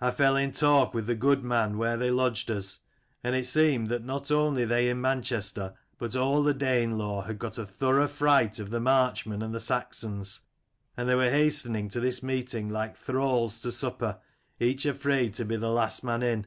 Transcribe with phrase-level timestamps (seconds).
[0.00, 2.80] I fell in talk with the goodman where they lodged us,
[3.22, 7.56] and it seemed that not only they in Manchester, but all the Danelaw, had got
[7.56, 10.40] a thorough fright of the Marchmen and the Saxons,
[10.96, 14.18] and they were hastening to this meeting like thralls to supper,
[14.58, 16.46] each afraid to be last man in.